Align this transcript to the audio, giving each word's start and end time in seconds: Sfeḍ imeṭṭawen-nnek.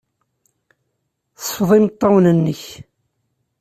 Sfeḍ 1.37 1.69
imeṭṭawen-nnek. 1.77 2.63